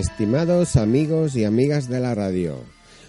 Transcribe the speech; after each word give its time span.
Estimados 0.00 0.76
amigos 0.76 1.36
y 1.36 1.44
amigas 1.44 1.86
de 1.86 2.00
la 2.00 2.14
radio, 2.14 2.64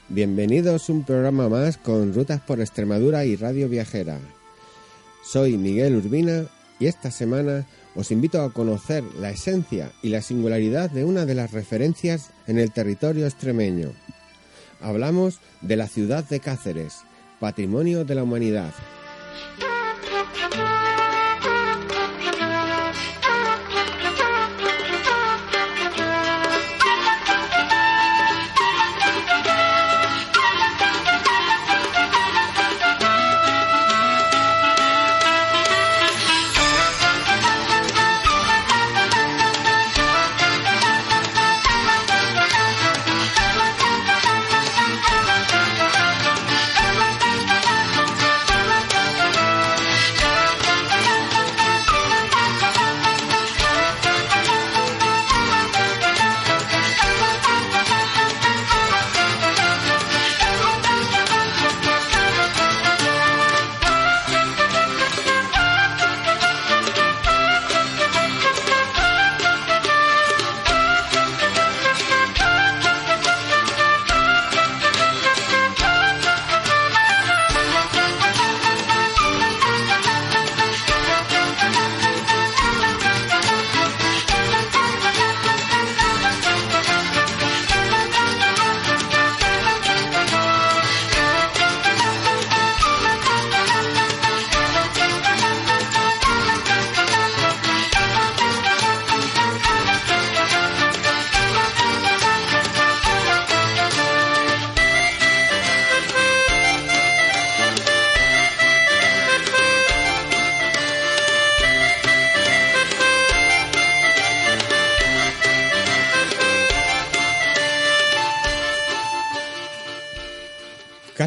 bienvenidos 0.09 0.89
a 0.89 0.91
un 0.91 1.05
programa 1.05 1.47
más 1.47 1.77
con 1.77 2.13
Rutas 2.13 2.41
por 2.41 2.59
Extremadura 2.59 3.23
y 3.23 3.37
Radio 3.37 3.69
Viajera. 3.69 4.19
Soy 5.23 5.57
Miguel 5.57 5.95
Urbina 5.95 6.47
y 6.81 6.87
esta 6.87 7.09
semana 7.09 7.65
os 7.95 8.11
invito 8.11 8.41
a 8.41 8.51
conocer 8.51 9.05
la 9.17 9.29
esencia 9.29 9.93
y 10.03 10.09
la 10.09 10.21
singularidad 10.21 10.91
de 10.91 11.05
una 11.05 11.25
de 11.25 11.33
las 11.33 11.53
referencias 11.53 12.31
en 12.45 12.59
el 12.59 12.73
territorio 12.73 13.25
extremeño. 13.25 13.93
Hablamos 14.81 15.39
de 15.61 15.77
la 15.77 15.87
ciudad 15.87 16.25
de 16.25 16.41
Cáceres, 16.41 17.03
patrimonio 17.39 18.03
de 18.03 18.15
la 18.15 18.23
humanidad. 18.23 18.73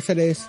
Cáceres 0.04 0.48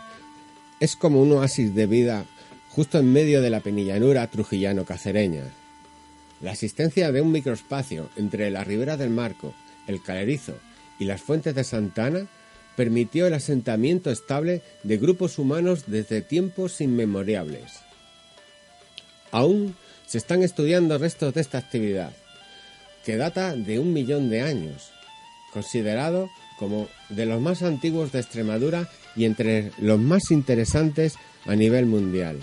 es 0.81 0.97
como 0.97 1.21
un 1.21 1.31
oasis 1.31 1.73
de 1.73 1.85
vida 1.85 2.25
justo 2.71 2.99
en 2.99 3.13
medio 3.13 3.41
de 3.41 3.49
la 3.49 3.61
penillanura 3.61 4.29
trujillano-cacereña. 4.29 5.45
La 6.41 6.51
existencia 6.51 7.13
de 7.13 7.21
un 7.21 7.31
microespacio 7.31 8.09
entre 8.17 8.51
la 8.51 8.65
ribera 8.65 8.97
del 8.97 9.11
Marco, 9.11 9.53
el 9.87 10.03
Calerizo 10.03 10.57
y 10.99 11.05
las 11.05 11.21
fuentes 11.21 11.55
de 11.55 11.63
Santana 11.63 12.27
permitió 12.75 13.27
el 13.27 13.33
asentamiento 13.33 14.11
estable 14.11 14.61
de 14.83 14.97
grupos 14.97 15.39
humanos 15.39 15.85
desde 15.87 16.21
tiempos 16.21 16.81
inmemoriales. 16.81 17.79
Aún 19.31 19.73
se 20.05 20.17
están 20.17 20.43
estudiando 20.43 20.97
restos 20.97 21.33
de 21.33 21.39
esta 21.39 21.59
actividad, 21.59 22.11
que 23.05 23.15
data 23.15 23.55
de 23.55 23.79
un 23.79 23.93
millón 23.93 24.29
de 24.29 24.41
años, 24.41 24.91
considerado 25.53 26.29
como 26.59 26.89
de 27.07 27.25
los 27.25 27.39
más 27.39 27.63
antiguos 27.63 28.11
de 28.11 28.19
Extremadura 28.19 28.89
y 29.15 29.25
entre 29.25 29.71
los 29.79 29.99
más 29.99 30.31
interesantes 30.31 31.15
a 31.45 31.55
nivel 31.55 31.85
mundial. 31.85 32.39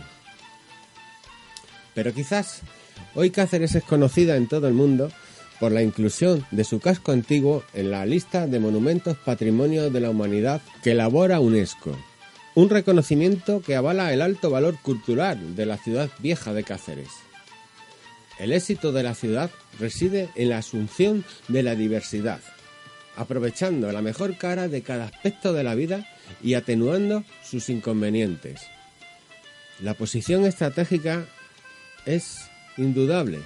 Pero 1.95 2.15
quizás 2.15 2.63
hoy 3.15 3.31
Cáceres 3.31 3.75
es 3.75 3.85
conocida 3.85 4.37
en 4.37 4.49
todo 4.49 4.69
el 4.69 4.75
mundo 4.75 5.11
por 5.61 5.73
la 5.73 5.83
inclusión 5.83 6.45
de 6.51 6.65
su 6.65 6.81
casco 6.81 7.13
antiguo 7.13 7.63
en 7.75 7.91
la 7.91 8.05
lista 8.05 8.47
de 8.47 8.59
monumentos 8.59 9.17
patrimonio 9.19 9.91
de 9.91 10.01
la 10.01 10.11
humanidad 10.11 10.61
que 10.83 10.93
elabora 10.93 11.39
UNESCO, 11.39 11.97
un 12.55 12.69
reconocimiento 12.69 13.63
que 13.63 13.77
avala 13.77 14.13
el 14.13 14.23
alto 14.23 14.51
valor 14.51 14.77
cultural 14.83 15.55
de 15.55 15.67
la 15.67 15.79
ciudad 15.79 16.11
vieja 16.19 16.53
de 16.53 16.65
Cáceres. 16.65 17.11
El 18.39 18.53
éxito 18.53 18.93
de 18.93 19.05
la 19.05 19.15
ciudad 19.15 19.51
reside 19.79 20.31
en 20.35 20.49
la 20.49 20.59
asunción 20.59 21.25
de 21.49 21.63
la 21.63 21.75
diversidad, 21.77 22.41
aprovechando 23.17 23.93
la 23.93 24.03
mejor 24.03 24.37
cara 24.39 24.69
de 24.69 24.83
cada 24.83 25.05
aspecto 25.05 25.53
de 25.53 25.63
la 25.63 25.75
vida 25.75 26.09
y 26.43 26.55
atenuando 26.55 27.25
sus 27.43 27.69
inconvenientes. 27.69 28.63
La 29.81 29.95
posición 29.95 30.45
estratégica 30.45 31.27
es 32.07 32.39
indudable. 32.77 33.41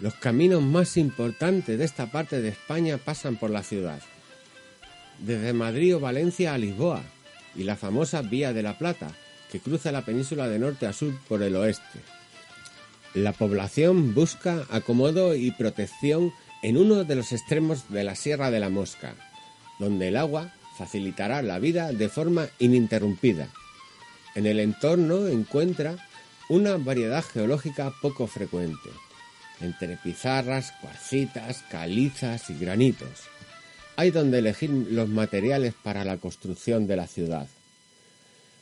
Los 0.00 0.14
caminos 0.14 0.62
más 0.62 0.96
importantes 0.96 1.78
de 1.78 1.84
esta 1.84 2.10
parte 2.10 2.40
de 2.40 2.48
España 2.48 2.98
pasan 2.98 3.36
por 3.36 3.50
la 3.50 3.62
ciudad. 3.62 4.00
Desde 5.18 5.52
Madrid 5.52 5.96
o 5.96 6.00
Valencia 6.00 6.54
a 6.54 6.58
Lisboa 6.58 7.02
y 7.54 7.64
la 7.64 7.76
famosa 7.76 8.22
Vía 8.22 8.52
de 8.52 8.62
la 8.62 8.78
Plata, 8.78 9.12
que 9.52 9.60
cruza 9.60 9.92
la 9.92 10.04
península 10.04 10.48
de 10.48 10.58
norte 10.58 10.86
a 10.86 10.92
sur 10.92 11.14
por 11.28 11.42
el 11.42 11.54
oeste. 11.54 12.00
La 13.14 13.32
población 13.32 14.14
busca 14.14 14.66
acomodo 14.70 15.36
y 15.36 15.52
protección 15.52 16.32
en 16.62 16.78
uno 16.78 17.04
de 17.04 17.14
los 17.14 17.30
extremos 17.30 17.90
de 17.90 18.04
la 18.04 18.14
Sierra 18.14 18.50
de 18.50 18.58
la 18.58 18.70
Mosca, 18.70 19.14
donde 19.78 20.08
el 20.08 20.16
agua 20.16 20.53
facilitará 20.76 21.42
la 21.42 21.58
vida 21.58 21.92
de 21.92 22.08
forma 22.08 22.48
ininterrumpida. 22.58 23.48
En 24.34 24.46
el 24.46 24.58
entorno 24.60 25.28
encuentra 25.28 25.96
una 26.48 26.76
variedad 26.76 27.24
geológica 27.24 27.92
poco 28.02 28.26
frecuente, 28.26 28.90
entre 29.60 29.96
pizarras, 29.96 30.72
cuarcitas, 30.80 31.62
calizas 31.70 32.50
y 32.50 32.58
granitos. 32.58 33.22
Hay 33.96 34.10
donde 34.10 34.40
elegir 34.40 34.70
los 34.70 35.08
materiales 35.08 35.74
para 35.82 36.04
la 36.04 36.16
construcción 36.18 36.86
de 36.86 36.96
la 36.96 37.06
ciudad. 37.06 37.46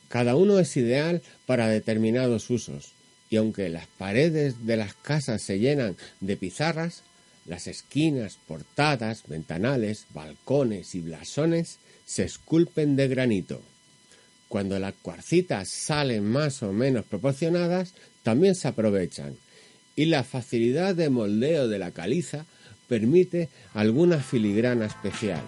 Cada 0.08 0.36
uno 0.36 0.58
es 0.58 0.76
ideal 0.76 1.22
para 1.46 1.68
determinados 1.68 2.50
usos, 2.50 2.92
y 3.30 3.36
aunque 3.36 3.70
las 3.70 3.86
paredes 3.86 4.66
de 4.66 4.76
las 4.76 4.92
casas 4.92 5.40
se 5.42 5.58
llenan 5.58 5.96
de 6.20 6.36
pizarras, 6.36 7.02
las 7.46 7.66
esquinas, 7.66 8.38
portadas, 8.46 9.24
ventanales, 9.26 10.06
balcones 10.12 10.94
y 10.94 11.00
blasones 11.00 11.78
se 12.12 12.24
esculpen 12.24 12.94
de 12.94 13.08
granito. 13.08 13.62
Cuando 14.48 14.78
las 14.78 14.92
cuarcitas 15.00 15.70
salen 15.70 16.24
más 16.24 16.62
o 16.62 16.70
menos 16.70 17.06
proporcionadas, 17.06 17.94
también 18.22 18.54
se 18.54 18.68
aprovechan. 18.68 19.34
Y 19.96 20.04
la 20.06 20.22
facilidad 20.22 20.94
de 20.94 21.08
moldeo 21.08 21.68
de 21.68 21.78
la 21.78 21.90
caliza 21.92 22.44
permite 22.86 23.48
alguna 23.72 24.18
filigrana 24.18 24.84
especial. 24.84 25.40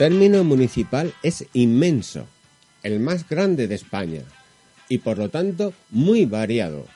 Término 0.00 0.44
municipal 0.44 1.12
es 1.22 1.44
inmenso, 1.52 2.24
el 2.82 3.00
más 3.00 3.28
grande 3.28 3.68
de 3.68 3.74
España, 3.74 4.22
y 4.88 4.96
por 4.96 5.18
lo 5.18 5.28
tanto 5.28 5.74
muy 5.90 6.24
variado. 6.24 6.86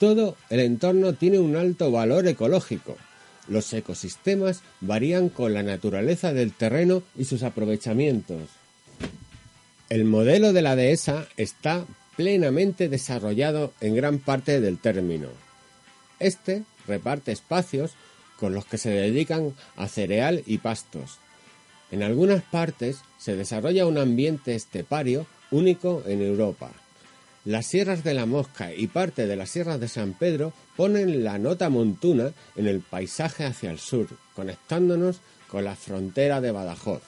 Todo 0.00 0.36
el 0.50 0.58
entorno 0.58 1.12
tiene 1.12 1.38
un 1.38 1.54
alto 1.54 1.92
valor 1.92 2.26
ecológico. 2.26 2.96
Los 3.46 3.72
ecosistemas 3.72 4.62
varían 4.80 5.28
con 5.28 5.54
la 5.54 5.62
naturaleza 5.62 6.32
del 6.32 6.52
terreno 6.52 7.04
y 7.16 7.26
sus 7.26 7.44
aprovechamientos. 7.44 8.48
El 9.88 10.04
modelo 10.04 10.52
de 10.52 10.62
la 10.62 10.74
dehesa 10.74 11.28
está 11.36 11.86
plenamente 12.16 12.88
desarrollado 12.88 13.72
en 13.80 13.94
gran 13.94 14.18
parte 14.18 14.60
del 14.60 14.78
término. 14.78 15.28
Este 16.18 16.64
reparte 16.88 17.30
espacios 17.30 17.92
con 18.40 18.54
los 18.54 18.64
que 18.64 18.78
se 18.78 18.90
dedican 18.90 19.54
a 19.76 19.86
cereal 19.86 20.42
y 20.46 20.58
pastos. 20.58 21.20
En 21.94 22.02
algunas 22.02 22.42
partes 22.42 23.02
se 23.18 23.36
desarrolla 23.36 23.86
un 23.86 23.98
ambiente 23.98 24.56
estepario 24.56 25.28
único 25.52 26.02
en 26.08 26.22
Europa. 26.22 26.72
Las 27.44 27.66
sierras 27.66 28.02
de 28.02 28.14
la 28.14 28.26
Mosca 28.26 28.74
y 28.74 28.88
parte 28.88 29.28
de 29.28 29.36
las 29.36 29.50
sierras 29.50 29.78
de 29.78 29.86
San 29.86 30.14
Pedro 30.14 30.52
ponen 30.76 31.22
la 31.22 31.38
nota 31.38 31.70
montuna 31.70 32.32
en 32.56 32.66
el 32.66 32.80
paisaje 32.80 33.44
hacia 33.44 33.70
el 33.70 33.78
sur, 33.78 34.08
conectándonos 34.34 35.20
con 35.46 35.62
la 35.62 35.76
frontera 35.76 36.40
de 36.40 36.50
Badajoz. 36.50 37.02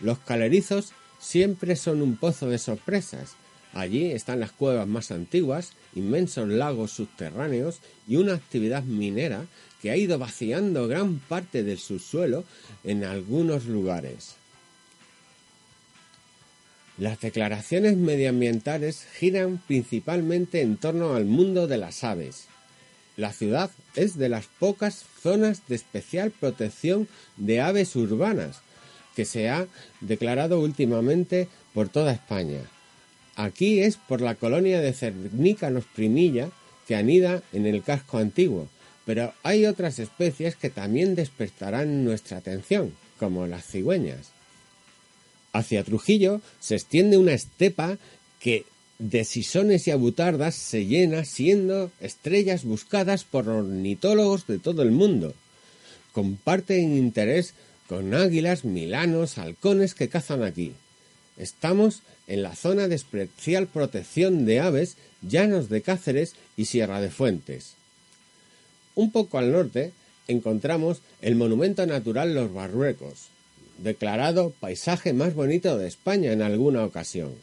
Los 0.00 0.18
calerizos 0.18 0.92
siempre 1.18 1.74
son 1.74 2.02
un 2.02 2.18
pozo 2.18 2.50
de 2.50 2.58
sorpresas. 2.58 3.36
Allí 3.72 4.12
están 4.12 4.40
las 4.40 4.52
cuevas 4.52 4.86
más 4.86 5.10
antiguas, 5.10 5.72
inmensos 5.94 6.46
lagos 6.46 6.92
subterráneos 6.92 7.80
y 8.06 8.16
una 8.16 8.34
actividad 8.34 8.82
minera 8.82 9.46
que 9.82 9.90
ha 9.90 9.96
ido 9.96 10.18
vaciando 10.18 10.86
gran 10.86 11.18
parte 11.18 11.64
del 11.64 11.78
subsuelo 11.78 12.44
en 12.84 13.02
algunos 13.02 13.66
lugares. 13.66 14.36
Las 16.98 17.20
declaraciones 17.20 17.96
medioambientales 17.96 19.04
giran 19.18 19.60
principalmente 19.66 20.60
en 20.60 20.76
torno 20.76 21.14
al 21.14 21.24
mundo 21.24 21.66
de 21.66 21.78
las 21.78 22.04
aves. 22.04 22.44
La 23.16 23.32
ciudad 23.32 23.72
es 23.96 24.16
de 24.16 24.28
las 24.28 24.46
pocas 24.46 25.04
zonas 25.20 25.62
de 25.66 25.74
especial 25.74 26.30
protección 26.30 27.08
de 27.36 27.60
aves 27.60 27.96
urbanas 27.96 28.60
que 29.16 29.24
se 29.24 29.50
ha 29.50 29.66
declarado 30.00 30.60
últimamente 30.60 31.48
por 31.74 31.88
toda 31.88 32.12
España. 32.12 32.60
Aquí 33.34 33.80
es 33.80 33.96
por 33.96 34.20
la 34.20 34.36
colonia 34.36 34.80
de 34.80 34.92
cernícanos 34.92 35.84
primilla 35.94 36.50
que 36.86 36.94
anida 36.94 37.42
en 37.52 37.66
el 37.66 37.82
casco 37.82 38.18
antiguo, 38.18 38.68
pero 39.04 39.32
hay 39.42 39.66
otras 39.66 39.98
especies 39.98 40.56
que 40.56 40.70
también 40.70 41.14
despertarán 41.14 42.04
nuestra 42.04 42.38
atención, 42.38 42.94
como 43.18 43.46
las 43.46 43.66
cigüeñas. 43.66 44.30
Hacia 45.52 45.84
Trujillo 45.84 46.40
se 46.60 46.76
extiende 46.76 47.18
una 47.18 47.32
estepa 47.32 47.98
que 48.40 48.64
de 48.98 49.24
sisones 49.24 49.88
y 49.88 49.90
abutardas 49.90 50.54
se 50.54 50.86
llena 50.86 51.24
siendo 51.24 51.90
estrellas 52.00 52.64
buscadas 52.64 53.24
por 53.24 53.48
ornitólogos 53.48 54.46
de 54.46 54.58
todo 54.58 54.82
el 54.82 54.92
mundo. 54.92 55.34
Comparten 56.12 56.96
interés 56.96 57.54
con 57.88 58.14
águilas, 58.14 58.64
milanos, 58.64 59.38
halcones 59.38 59.94
que 59.94 60.08
cazan 60.08 60.44
aquí. 60.44 60.72
Estamos 61.36 62.02
en 62.28 62.42
la 62.42 62.54
zona 62.54 62.88
de 62.88 62.94
especial 62.94 63.66
protección 63.66 64.44
de 64.46 64.60
aves, 64.60 64.96
llanos 65.20 65.68
de 65.68 65.82
Cáceres 65.82 66.34
y 66.56 66.66
Sierra 66.66 67.00
de 67.00 67.10
Fuentes. 67.10 67.74
Un 68.94 69.10
poco 69.10 69.38
al 69.38 69.52
norte 69.52 69.92
encontramos 70.28 71.00
el 71.20 71.34
monumento 71.34 71.86
natural 71.86 72.34
Los 72.34 72.52
Barruecos, 72.52 73.28
declarado 73.78 74.52
paisaje 74.60 75.12
más 75.12 75.34
bonito 75.34 75.78
de 75.78 75.88
España 75.88 76.32
en 76.32 76.42
alguna 76.42 76.84
ocasión, 76.84 77.34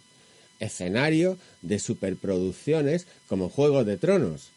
escenario 0.60 1.38
de 1.62 1.80
superproducciones 1.80 3.08
como 3.28 3.50
Juego 3.50 3.84
de 3.84 3.98
Tronos. 3.98 4.50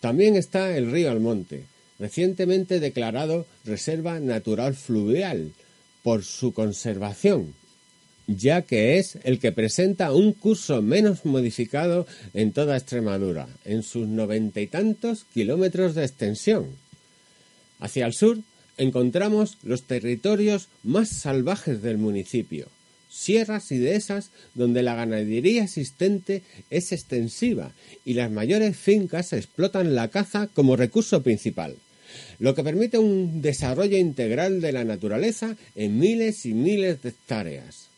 También 0.00 0.36
está 0.36 0.76
el 0.76 0.90
río 0.90 1.10
Almonte, 1.10 1.64
recientemente 1.98 2.80
declarado 2.80 3.46
Reserva 3.64 4.20
Natural 4.20 4.74
Fluvial 4.74 5.52
por 6.02 6.24
su 6.24 6.52
conservación, 6.52 7.54
ya 8.26 8.62
que 8.62 8.98
es 8.98 9.18
el 9.24 9.38
que 9.38 9.52
presenta 9.52 10.12
un 10.12 10.32
curso 10.32 10.82
menos 10.82 11.24
modificado 11.24 12.06
en 12.32 12.52
toda 12.52 12.76
Extremadura, 12.76 13.48
en 13.64 13.82
sus 13.82 14.06
noventa 14.08 14.60
y 14.60 14.66
tantos 14.66 15.24
kilómetros 15.32 15.94
de 15.94 16.04
extensión. 16.04 16.68
Hacia 17.80 18.06
el 18.06 18.14
sur 18.14 18.38
encontramos 18.76 19.58
los 19.62 19.82
territorios 19.82 20.68
más 20.82 21.08
salvajes 21.08 21.82
del 21.82 21.98
municipio, 21.98 22.68
sierras 23.10 23.70
y 23.70 23.78
dehesas 23.78 24.30
donde 24.54 24.82
la 24.82 24.94
ganadería 24.94 25.64
existente 25.64 26.42
es 26.70 26.92
extensiva 26.92 27.72
y 28.04 28.14
las 28.14 28.30
mayores 28.30 28.76
fincas 28.76 29.32
explotan 29.32 29.94
la 29.94 30.08
caza 30.08 30.48
como 30.48 30.76
recurso 30.76 31.22
principal, 31.22 31.76
lo 32.38 32.54
que 32.54 32.64
permite 32.64 32.98
un 32.98 33.42
desarrollo 33.42 33.98
integral 33.98 34.60
de 34.60 34.72
la 34.72 34.84
naturaleza 34.84 35.56
en 35.76 35.98
miles 35.98 36.46
y 36.46 36.54
miles 36.54 37.02
de 37.02 37.10
hectáreas. 37.10 37.93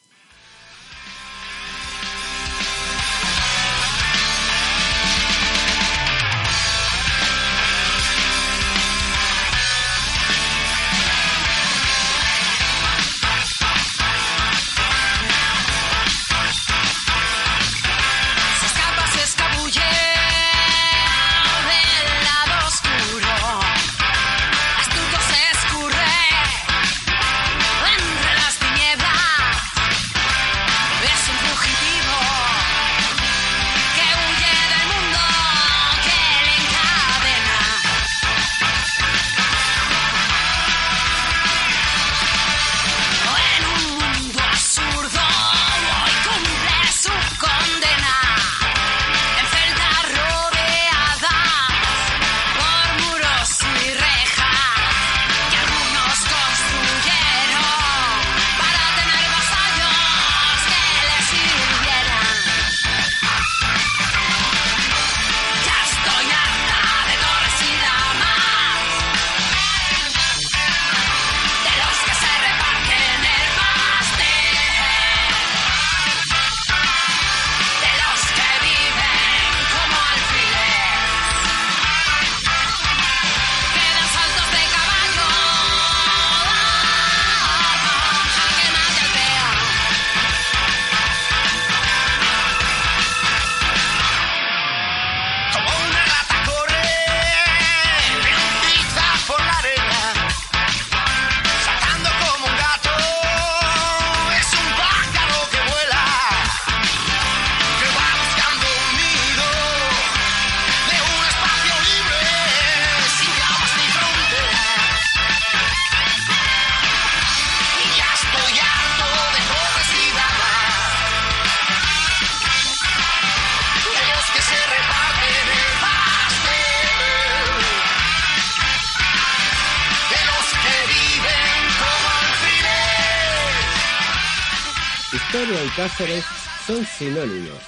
Son 136.66 136.84
sinónimos. 136.84 137.62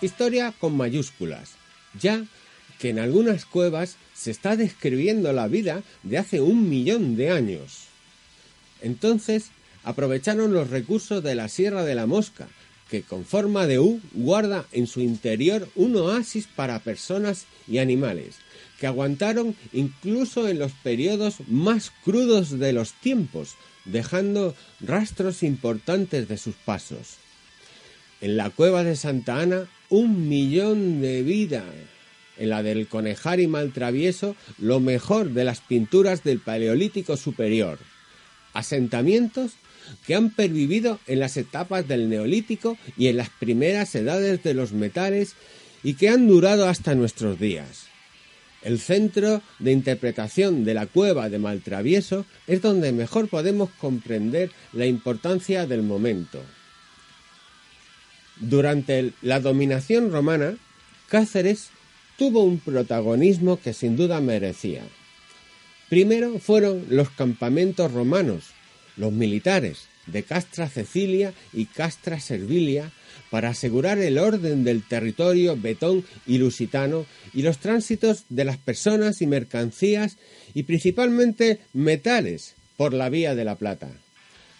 Historia 0.00 0.54
con 0.56 0.76
mayúsculas, 0.76 1.50
ya 2.00 2.24
que 2.78 2.90
en 2.90 3.00
algunas 3.00 3.44
cuevas 3.44 3.96
se 4.14 4.30
está 4.30 4.54
describiendo 4.54 5.32
la 5.32 5.48
vida 5.48 5.82
de 6.04 6.18
hace 6.18 6.40
un 6.40 6.70
millón 6.70 7.16
de 7.16 7.30
años. 7.30 7.86
Entonces 8.82 9.46
aprovecharon 9.82 10.52
los 10.52 10.70
recursos 10.70 11.24
de 11.24 11.34
la 11.34 11.48
Sierra 11.48 11.84
de 11.84 11.96
la 11.96 12.06
Mosca, 12.06 12.46
que 12.88 13.02
con 13.02 13.24
forma 13.24 13.66
de 13.66 13.80
U 13.80 14.00
guarda 14.12 14.64
en 14.70 14.86
su 14.86 15.00
interior 15.00 15.68
un 15.74 15.96
oasis 15.96 16.46
para 16.46 16.78
personas 16.78 17.46
y 17.66 17.78
animales, 17.78 18.36
que 18.78 18.86
aguantaron 18.86 19.56
incluso 19.72 20.46
en 20.46 20.60
los 20.60 20.70
periodos 20.70 21.38
más 21.48 21.90
crudos 22.04 22.60
de 22.60 22.72
los 22.72 22.92
tiempos, 22.92 23.56
dejando 23.86 24.54
rastros 24.80 25.42
importantes 25.42 26.28
de 26.28 26.38
sus 26.38 26.54
pasos. 26.54 27.25
En 28.20 28.36
la 28.36 28.50
cueva 28.50 28.82
de 28.82 28.96
Santa 28.96 29.40
Ana, 29.40 29.68
un 29.88 30.28
millón 30.28 31.00
de 31.00 31.22
vida. 31.22 31.64
En 32.38 32.50
la 32.50 32.62
del 32.62 32.86
Conejar 32.86 33.40
y 33.40 33.46
Maltravieso, 33.46 34.36
lo 34.58 34.80
mejor 34.80 35.30
de 35.30 35.44
las 35.44 35.60
pinturas 35.60 36.24
del 36.24 36.40
Paleolítico 36.40 37.16
Superior. 37.16 37.78
Asentamientos 38.52 39.52
que 40.06 40.14
han 40.14 40.30
pervivido 40.30 40.98
en 41.06 41.20
las 41.20 41.36
etapas 41.36 41.86
del 41.86 42.08
Neolítico 42.08 42.76
y 42.96 43.08
en 43.08 43.18
las 43.18 43.30
primeras 43.30 43.94
edades 43.94 44.42
de 44.42 44.54
los 44.54 44.72
metales 44.72 45.34
y 45.82 45.94
que 45.94 46.08
han 46.08 46.26
durado 46.26 46.68
hasta 46.68 46.94
nuestros 46.94 47.38
días. 47.38 47.86
El 48.62 48.80
centro 48.80 49.42
de 49.60 49.70
interpretación 49.70 50.64
de 50.64 50.74
la 50.74 50.86
cueva 50.86 51.28
de 51.28 51.38
Maltravieso 51.38 52.26
es 52.48 52.62
donde 52.62 52.90
mejor 52.90 53.28
podemos 53.28 53.70
comprender 53.78 54.50
la 54.72 54.86
importancia 54.86 55.66
del 55.66 55.82
momento. 55.82 56.42
Durante 58.40 59.12
la 59.22 59.40
dominación 59.40 60.12
romana, 60.12 60.56
Cáceres 61.08 61.70
tuvo 62.18 62.42
un 62.42 62.58
protagonismo 62.58 63.60
que 63.60 63.72
sin 63.72 63.96
duda 63.96 64.20
merecía. 64.20 64.82
Primero 65.88 66.38
fueron 66.38 66.86
los 66.90 67.10
campamentos 67.10 67.92
romanos, 67.92 68.50
los 68.96 69.12
militares 69.12 69.88
de 70.06 70.22
Castra 70.22 70.68
Cecilia 70.68 71.32
y 71.52 71.66
Castra 71.66 72.20
Servilia 72.20 72.92
para 73.30 73.50
asegurar 73.50 73.98
el 73.98 74.18
orden 74.18 74.64
del 74.64 74.82
territorio 74.82 75.56
betón 75.56 76.04
y 76.26 76.38
lusitano 76.38 77.06
y 77.32 77.42
los 77.42 77.58
tránsitos 77.58 78.24
de 78.28 78.44
las 78.44 78.56
personas 78.56 79.20
y 79.20 79.26
mercancías 79.26 80.16
y 80.54 80.64
principalmente 80.64 81.60
metales 81.72 82.54
por 82.76 82.92
la 82.92 83.08
vía 83.08 83.34
de 83.34 83.44
la 83.44 83.56
Plata. 83.56 83.90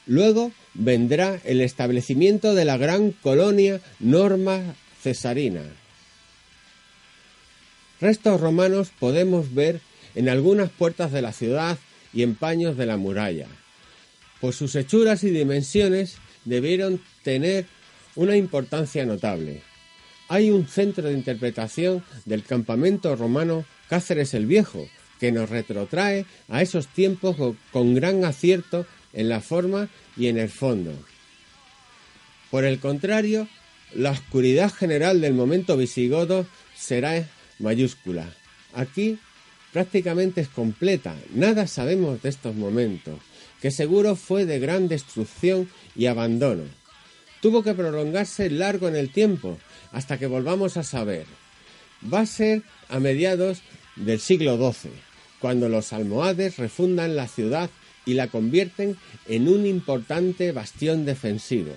Luego 0.06 0.52
vendrá 0.74 1.40
el 1.44 1.60
establecimiento 1.60 2.54
de 2.54 2.64
la 2.64 2.76
gran 2.76 3.10
colonia 3.10 3.80
Norma 3.98 4.76
Cesarina. 5.02 5.62
Restos 8.00 8.40
romanos 8.40 8.92
podemos 8.98 9.54
ver 9.54 9.80
en 10.14 10.28
algunas 10.28 10.70
puertas 10.70 11.12
de 11.12 11.22
la 11.22 11.32
ciudad 11.32 11.78
y 12.12 12.22
en 12.22 12.34
paños 12.34 12.76
de 12.76 12.86
la 12.86 12.96
muralla. 12.96 13.46
Por 14.40 14.54
sus 14.54 14.74
hechuras 14.76 15.24
y 15.24 15.30
dimensiones 15.30 16.16
debieron 16.44 17.00
tener 17.22 17.66
una 18.14 18.36
importancia 18.36 19.04
notable. 19.04 19.62
Hay 20.28 20.50
un 20.50 20.66
centro 20.66 21.08
de 21.08 21.14
interpretación 21.14 22.04
del 22.24 22.42
campamento 22.42 23.14
romano 23.16 23.64
Cáceres 23.88 24.34
el 24.34 24.46
Viejo, 24.46 24.88
que 25.20 25.32
nos 25.32 25.48
retrotrae 25.48 26.26
a 26.48 26.62
esos 26.62 26.88
tiempos 26.88 27.36
con 27.72 27.94
gran 27.94 28.24
acierto 28.24 28.86
en 29.16 29.28
la 29.28 29.40
forma 29.40 29.88
y 30.16 30.28
en 30.28 30.38
el 30.38 30.48
fondo. 30.48 30.92
Por 32.50 32.64
el 32.64 32.78
contrario, 32.78 33.48
la 33.94 34.12
oscuridad 34.12 34.72
general 34.72 35.20
del 35.20 35.32
momento 35.32 35.76
visigodo 35.76 36.46
será 36.76 37.28
mayúscula. 37.58 38.32
Aquí 38.74 39.18
prácticamente 39.72 40.42
es 40.42 40.48
completa, 40.48 41.16
nada 41.34 41.66
sabemos 41.66 42.22
de 42.22 42.28
estos 42.28 42.54
momentos, 42.54 43.18
que 43.60 43.70
seguro 43.70 44.16
fue 44.16 44.44
de 44.44 44.58
gran 44.58 44.86
destrucción 44.86 45.68
y 45.96 46.06
abandono. 46.06 46.64
Tuvo 47.40 47.62
que 47.62 47.74
prolongarse 47.74 48.50
largo 48.50 48.86
en 48.88 48.96
el 48.96 49.10
tiempo, 49.10 49.58
hasta 49.92 50.18
que 50.18 50.26
volvamos 50.26 50.76
a 50.76 50.82
saber. 50.82 51.26
Va 52.12 52.20
a 52.20 52.26
ser 52.26 52.62
a 52.88 53.00
mediados 53.00 53.62
del 53.96 54.20
siglo 54.20 54.56
XII, 54.56 54.90
cuando 55.38 55.68
los 55.68 55.92
almohades 55.92 56.58
refundan 56.58 57.16
la 57.16 57.28
ciudad 57.28 57.70
y 58.06 58.14
la 58.14 58.28
convierten 58.28 58.96
en 59.26 59.48
un 59.48 59.66
importante 59.66 60.52
bastión 60.52 61.04
defensivo. 61.04 61.74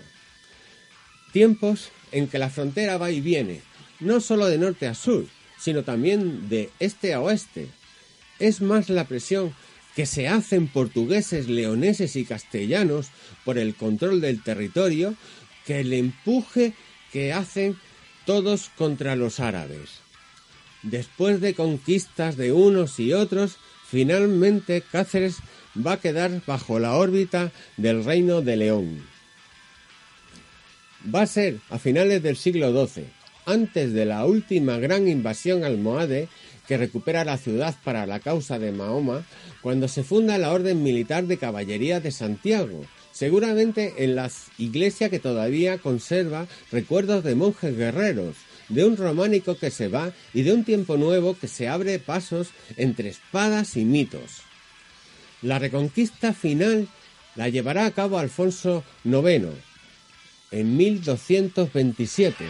Tiempos 1.34 1.90
en 2.14 2.28
que 2.28 2.40
la 2.40 2.50
frontera 2.50 2.98
va 2.98 3.12
y 3.12 3.20
viene, 3.20 3.62
no 4.00 4.22
solo 4.22 4.46
de 4.46 4.58
norte 4.58 4.88
a 4.88 4.94
sur, 4.94 5.26
sino 5.60 5.84
también 5.84 6.48
de 6.48 6.70
este 6.80 7.14
a 7.14 7.20
oeste. 7.20 7.68
Es 8.40 8.62
más 8.62 8.90
la 8.90 9.06
presión 9.06 9.54
que 9.96 10.06
se 10.06 10.28
hacen 10.28 10.68
portugueses, 10.68 11.50
leoneses 11.50 12.16
y 12.16 12.24
castellanos 12.24 13.08
por 13.44 13.58
el 13.58 13.76
control 13.76 14.22
del 14.22 14.42
territorio 14.42 15.16
que 15.66 15.82
el 15.82 15.92
empuje 15.94 16.74
que 17.12 17.34
hacen 17.34 17.78
todos 18.26 18.70
contra 18.78 19.16
los 19.16 19.40
árabes. 19.40 19.90
Después 20.84 21.42
de 21.42 21.54
conquistas 21.54 22.38
de 22.38 22.54
unos 22.54 23.00
y 23.00 23.14
otros, 23.14 23.58
finalmente 23.88 24.82
Cáceres 24.82 25.38
va 25.86 25.94
a 25.94 26.00
quedar 26.00 26.42
bajo 26.46 26.80
la 26.80 26.96
órbita 26.96 27.52
del 27.78 28.04
reino 28.04 28.42
de 28.42 28.58
León. 28.58 29.08
Va 31.14 31.22
a 31.22 31.28
ser 31.28 31.60
a 31.70 31.80
finales 31.80 32.22
del 32.22 32.36
siglo 32.36 32.72
XII, 32.72 33.06
antes 33.46 33.94
de 33.94 34.06
la 34.06 34.26
última 34.26 34.78
gran 34.78 35.08
invasión 35.08 35.64
almohade 35.64 36.28
que 36.68 36.78
recupera 36.78 37.26
la 37.26 37.38
ciudad 37.38 37.76
para 37.84 38.06
la 38.06 38.20
causa 38.20 38.60
de 38.60 38.72
Mahoma, 38.72 39.26
cuando 39.62 39.88
se 39.88 40.04
funda 40.04 40.38
la 40.38 40.52
Orden 40.52 40.84
Militar 40.84 41.26
de 41.26 41.38
Caballería 41.38 42.00
de 42.00 42.12
Santiago, 42.12 42.86
seguramente 43.12 44.04
en 44.04 44.16
la 44.16 44.30
iglesia 44.58 45.10
que 45.10 45.20
todavía 45.20 45.80
conserva 45.80 46.48
recuerdos 46.72 47.24
de 47.24 47.36
monjes 47.36 47.76
guerreros, 47.76 48.36
de 48.70 48.86
un 48.86 48.98
románico 48.98 49.58
que 49.58 49.72
se 49.72 49.88
va 49.88 50.14
y 50.34 50.44
de 50.44 50.54
un 50.54 50.64
tiempo 50.64 50.96
nuevo 50.96 51.36
que 51.36 51.48
se 51.48 51.68
abre 51.68 51.98
pasos 51.98 52.50
entre 52.78 53.10
espadas 53.10 53.76
y 53.76 53.84
mitos. 53.84 54.49
La 55.42 55.60
reconquista 55.60 56.34
final 56.34 56.88
la 57.36 57.50
llevará 57.50 57.86
a 57.86 57.92
cabo 57.92 58.20
Alfonso 58.20 58.84
IX 59.06 59.48
en 60.52 60.78
1227. 60.78 62.46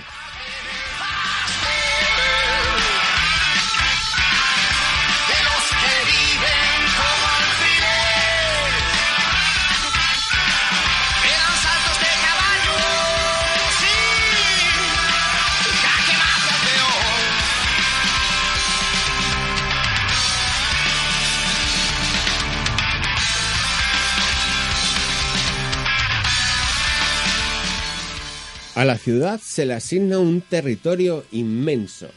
A 28.79 28.85
la 28.85 28.97
ciudad 28.97 29.41
se 29.43 29.65
le 29.65 29.73
asigna 29.73 30.19
un 30.19 30.39
territorio 30.39 31.25
inmenso 31.33 32.07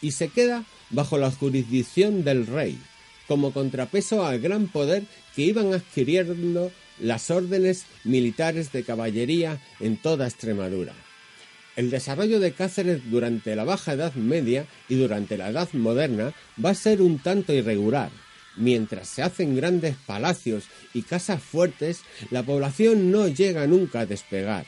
y 0.00 0.12
se 0.12 0.28
queda 0.28 0.62
bajo 0.90 1.18
la 1.18 1.32
jurisdicción 1.32 2.22
del 2.22 2.46
rey, 2.46 2.78
como 3.26 3.52
contrapeso 3.52 4.24
al 4.24 4.38
gran 4.38 4.68
poder 4.68 5.02
que 5.34 5.42
iban 5.42 5.74
adquiriendo 5.74 6.70
las 7.00 7.32
órdenes 7.32 7.86
militares 8.04 8.70
de 8.70 8.84
caballería 8.84 9.60
en 9.80 9.96
toda 9.96 10.28
Extremadura. 10.28 10.94
El 11.74 11.90
desarrollo 11.90 12.38
de 12.38 12.52
Cáceres 12.52 13.10
durante 13.10 13.56
la 13.56 13.64
Baja 13.64 13.94
Edad 13.94 14.14
Media 14.14 14.66
y 14.88 14.94
durante 14.94 15.36
la 15.36 15.48
Edad 15.48 15.70
Moderna 15.72 16.32
va 16.64 16.70
a 16.70 16.74
ser 16.76 17.02
un 17.02 17.18
tanto 17.18 17.52
irregular. 17.52 18.12
Mientras 18.56 19.08
se 19.08 19.24
hacen 19.24 19.56
grandes 19.56 19.96
palacios 20.06 20.66
y 20.94 21.02
casas 21.02 21.42
fuertes, 21.42 22.02
la 22.30 22.44
población 22.44 23.10
no 23.10 23.26
llega 23.26 23.66
nunca 23.66 23.98
a 23.98 24.06
despegar. 24.06 24.66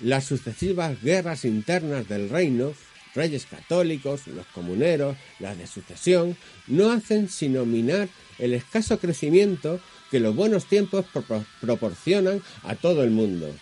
Las 0.00 0.24
sucesivas 0.24 1.02
guerras 1.02 1.44
internas 1.44 2.08
del 2.08 2.30
reino, 2.30 2.72
reyes 3.14 3.46
católicos, 3.46 4.26
los 4.26 4.46
comuneros, 4.46 5.16
las 5.38 5.58
de 5.58 5.66
sucesión, 5.66 6.36
no 6.66 6.90
hacen 6.90 7.28
sino 7.28 7.66
minar 7.66 8.08
el 8.38 8.54
escaso 8.54 8.98
crecimiento 8.98 9.80
que 10.10 10.20
los 10.20 10.34
buenos 10.34 10.66
tiempos 10.66 11.04
propor- 11.12 11.44
proporcionan 11.60 12.42
a 12.62 12.74
todo 12.76 13.04
el 13.04 13.10
mundo. 13.10 13.54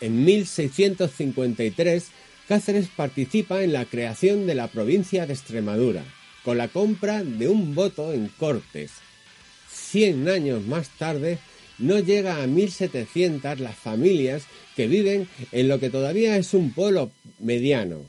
En 0.00 0.24
1653, 0.24 2.08
Cáceres 2.48 2.88
participa 2.94 3.62
en 3.62 3.72
la 3.72 3.84
creación 3.86 4.46
de 4.46 4.54
la 4.54 4.68
provincia 4.68 5.26
de 5.26 5.32
Extremadura, 5.34 6.04
con 6.44 6.58
la 6.58 6.68
compra 6.68 7.24
de 7.24 7.48
un 7.48 7.74
voto 7.74 8.12
en 8.12 8.28
Cortes. 8.28 8.92
Cien 9.68 10.28
años 10.28 10.64
más 10.64 10.88
tarde, 10.90 11.38
no 11.78 11.98
llega 11.98 12.42
a 12.42 12.46
1.700 12.46 13.58
las 13.58 13.76
familias 13.76 14.44
que 14.74 14.86
viven 14.86 15.28
en 15.52 15.68
lo 15.68 15.78
que 15.80 15.90
todavía 15.90 16.36
es 16.36 16.54
un 16.54 16.72
pueblo 16.72 17.10
mediano. 17.38 18.02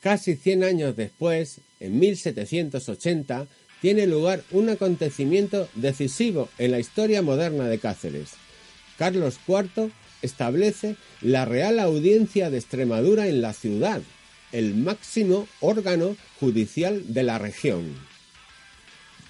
Casi 0.00 0.36
100 0.36 0.64
años 0.64 0.96
después, 0.96 1.60
en 1.80 1.98
1780, 1.98 3.46
tiene 3.80 4.06
lugar 4.06 4.42
un 4.50 4.68
acontecimiento 4.70 5.68
decisivo 5.74 6.48
en 6.58 6.70
la 6.70 6.78
historia 6.78 7.22
moderna 7.22 7.68
de 7.68 7.78
Cáceres. 7.78 8.30
Carlos 8.98 9.38
IV 9.46 9.90
establece 10.22 10.96
la 11.20 11.44
Real 11.44 11.78
Audiencia 11.78 12.50
de 12.50 12.58
Extremadura 12.58 13.28
en 13.28 13.42
la 13.42 13.52
ciudad, 13.52 14.00
el 14.52 14.74
máximo 14.74 15.46
órgano 15.60 16.16
judicial 16.40 17.12
de 17.12 17.22
la 17.22 17.38
región. 17.38 17.94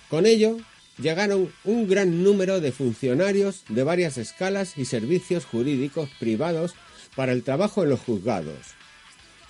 Con 0.08 0.26
ello, 0.26 0.58
llegaron 0.98 1.52
un 1.64 1.88
gran 1.88 2.22
número 2.22 2.60
de 2.60 2.72
funcionarios 2.72 3.64
de 3.68 3.82
varias 3.82 4.18
escalas 4.18 4.76
y 4.78 4.84
servicios 4.84 5.44
jurídicos 5.44 6.08
privados 6.18 6.74
para 7.16 7.32
el 7.32 7.42
trabajo 7.42 7.82
en 7.82 7.90
los 7.90 8.00
juzgados. 8.00 8.58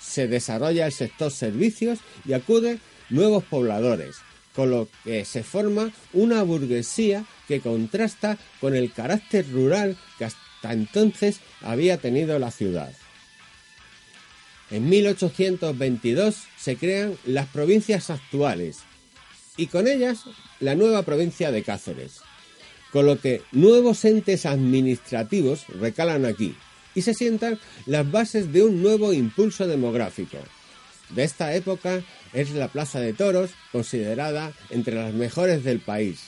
Se 0.00 0.28
desarrolla 0.28 0.86
el 0.86 0.92
sector 0.92 1.30
servicios 1.30 1.98
y 2.24 2.32
acuden 2.32 2.80
nuevos 3.10 3.44
pobladores, 3.44 4.16
con 4.54 4.70
lo 4.70 4.88
que 5.02 5.24
se 5.24 5.42
forma 5.42 5.92
una 6.12 6.42
burguesía 6.42 7.24
que 7.48 7.60
contrasta 7.60 8.38
con 8.60 8.74
el 8.74 8.92
carácter 8.92 9.50
rural 9.50 9.96
que 10.18 10.26
hasta 10.26 10.72
entonces 10.72 11.40
había 11.60 11.98
tenido 11.98 12.38
la 12.38 12.50
ciudad. 12.50 12.92
En 14.70 14.88
1822 14.88 16.36
se 16.56 16.76
crean 16.76 17.16
las 17.24 17.46
provincias 17.48 18.10
actuales 18.10 18.78
y 19.56 19.66
con 19.66 19.88
ellas 19.88 20.24
la 20.60 20.74
nueva 20.74 21.02
provincia 21.02 21.50
de 21.50 21.62
Cáceres, 21.62 22.20
con 22.92 23.06
lo 23.06 23.20
que 23.20 23.42
nuevos 23.52 24.04
entes 24.04 24.46
administrativos 24.46 25.66
recalan 25.68 26.24
aquí 26.24 26.54
y 26.94 27.02
se 27.02 27.14
sientan 27.14 27.58
las 27.86 28.10
bases 28.10 28.52
de 28.52 28.62
un 28.62 28.82
nuevo 28.82 29.12
impulso 29.12 29.66
demográfico. 29.66 30.38
De 31.10 31.24
esta 31.24 31.54
época 31.54 32.02
es 32.32 32.50
la 32.52 32.68
Plaza 32.68 33.00
de 33.00 33.12
Toros, 33.12 33.50
considerada 33.72 34.52
entre 34.70 34.94
las 34.94 35.12
mejores 35.12 35.64
del 35.64 35.80
país. 35.80 36.20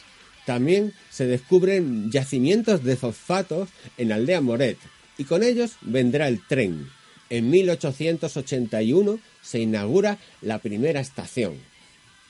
También 0.45 0.93
se 1.11 1.27
descubren 1.27 2.11
yacimientos 2.11 2.85
de 2.85 2.97
fosfatos 2.97 3.69
en 3.97 4.13
Aldea 4.13 4.41
Moret 4.41 4.79
y 5.19 5.25
con 5.25 5.43
ellos 5.43 5.73
vendrá 5.81 6.29
el 6.29 6.47
tren. 6.47 6.89
En 7.31 7.51
1881 7.51 9.19
se 9.43 9.59
inaugura 9.59 10.19
la 10.43 10.59
primera 10.59 11.01
estación. 11.01 11.57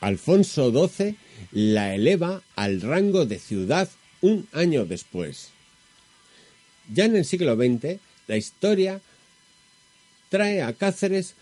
Alfonso 0.06 0.70
XII 0.70 1.16
la 1.50 1.92
eleva 1.92 2.40
al 2.54 2.80
rango 2.80 3.26
de 3.26 3.40
ciudad 3.40 3.88
un 4.20 4.46
año 4.52 4.86
después. 4.86 5.48
Ya 6.94 7.06
en 7.06 7.16
el 7.16 7.24
siglo 7.24 7.56
XX, 7.56 7.98
la 8.28 8.36
historia 8.36 9.00
trae 10.28 10.62
a 10.62 10.72
Cáceres 10.74 11.34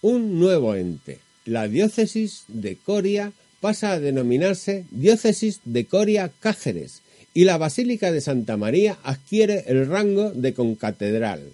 un 0.00 0.40
nuevo 0.40 0.74
ente. 0.74 1.18
La 1.44 1.68
diócesis 1.68 2.44
de 2.48 2.76
Coria 2.76 3.32
pasa 3.60 3.92
a 3.92 4.00
denominarse 4.00 4.86
Diócesis 4.90 5.60
de 5.64 5.84
Coria 5.84 6.32
Cáceres 6.40 7.02
y 7.34 7.44
la 7.44 7.58
Basílica 7.58 8.12
de 8.12 8.22
Santa 8.22 8.56
María 8.56 8.96
adquiere 9.02 9.64
el 9.66 9.86
rango 9.86 10.30
de 10.30 10.54
concatedral. 10.54 11.52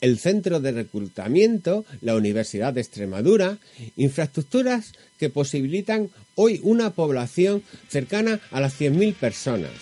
El 0.00 0.18
centro 0.18 0.60
de 0.60 0.72
reclutamiento, 0.72 1.84
la 2.00 2.14
Universidad 2.14 2.72
de 2.74 2.80
Extremadura, 2.80 3.58
infraestructuras 3.96 4.92
que 5.18 5.30
posibilitan 5.30 6.10
hoy 6.34 6.60
una 6.62 6.90
población 6.90 7.62
cercana 7.88 8.40
a 8.50 8.60
las 8.60 8.78
100.000 8.78 9.14
personas. 9.14 9.72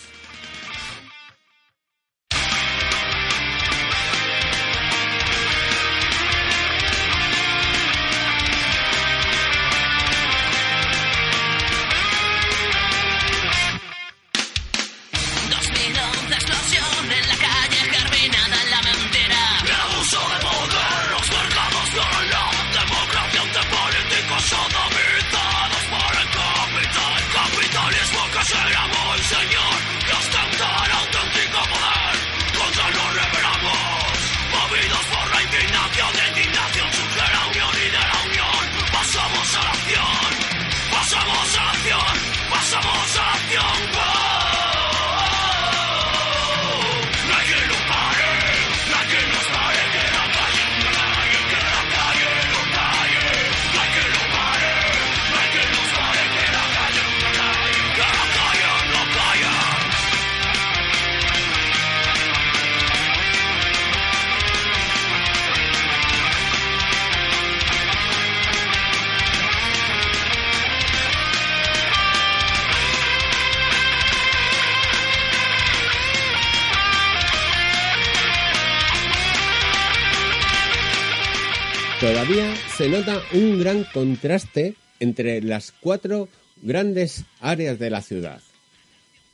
Se 82.85 82.91
nota 82.91 83.23
un 83.33 83.59
gran 83.59 83.85
contraste 83.85 84.75
entre 85.01 85.41
las 85.41 85.73
cuatro 85.73 86.29
grandes 86.61 87.25
áreas 87.41 87.79
de 87.79 87.89
la 87.89 88.03
ciudad. 88.03 88.43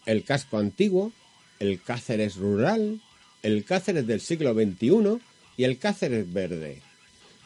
El 0.06 0.22
casco 0.22 0.58
antiguo, 0.58 1.10
el 1.58 1.82
Cáceres 1.82 2.36
rural, 2.36 3.00
el 3.42 3.64
Cáceres 3.64 4.06
del 4.06 4.20
siglo 4.20 4.54
XXI 4.54 5.18
y 5.56 5.64
el 5.64 5.78
Cáceres 5.78 6.32
verde. 6.32 6.80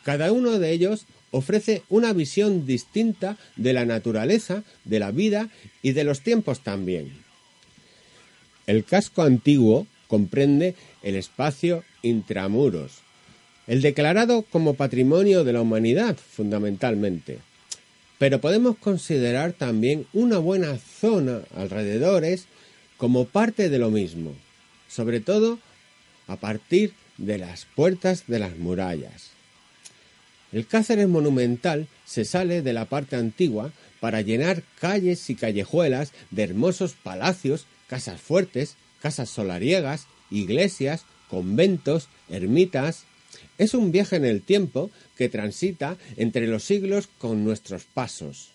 Cada 0.03 0.31
uno 0.31 0.59
de 0.59 0.73
ellos 0.73 1.07
ofrece 1.31 1.85
una 1.88 2.12
visión 2.12 2.67
distinta 2.67 3.38
de 3.57 3.73
la 3.73 3.87
naturaleza, 3.87 4.62
de 4.85 4.99
la 4.99 5.11
vida 5.11 5.49
y 5.81 5.93
de 5.93 6.05
los 6.05 6.21
tiempos 6.21 6.61
también. 6.61 7.14
El 8.67 8.85
casco 8.85 9.23
antiguo 9.23 9.87
comprende 10.07 10.75
el 11.03 11.17
espacio 11.17 11.83
intramuros, 12.03 13.04
el 13.66 13.83
declarado 13.83 14.42
como 14.42 14.74
patrimonio 14.74 15.44
de 15.44 15.53
la 15.53 15.61
humanidad 15.61 16.16
fundamentalmente. 16.16 17.38
Pero 18.18 18.40
podemos 18.40 18.77
considerar 18.79 19.53
también 19.53 20.07
una 20.12 20.38
buena 20.38 20.79
zona 20.79 21.40
alrededores 21.57 22.46
como 22.96 23.27
parte 23.27 23.68
de 23.68 23.79
lo 23.79 23.90
mismo, 23.90 24.35
sobre 24.88 25.20
todo 25.20 25.59
a 26.27 26.37
partir 26.37 26.92
de 27.18 27.38
las 27.38 27.66
puertas 27.74 28.24
de 28.27 28.38
las 28.38 28.57
murallas. 28.57 29.31
El 30.53 30.66
Cáceres 30.66 31.09
monumental 31.09 31.88
se 32.07 32.24
sale 32.24 32.62
de 32.62 32.72
la 32.72 32.85
parte 32.85 33.16
antigua 33.16 33.72
para 33.98 34.20
llenar 34.20 34.62
calles 34.81 35.29
y 35.31 35.35
callejuelas 35.35 36.12
de 36.31 36.44
hermosos 36.44 36.92
palacios, 36.92 37.66
casas 37.88 38.20
fuertes, 38.20 38.77
casas 39.00 39.31
solariegas, 39.31 40.07
iglesias, 40.31 41.05
conventos, 41.29 42.09
ermitas. 42.29 43.05
Es 43.59 43.75
un 43.75 43.92
viaje 43.92 44.16
en 44.16 44.25
el 44.25 44.42
tiempo 44.42 44.90
que 45.16 45.29
transita 45.29 45.97
entre 46.16 46.47
los 46.47 46.64
siglos 46.64 47.09
con 47.18 47.44
nuestros 47.44 47.85
pasos. 47.85 48.51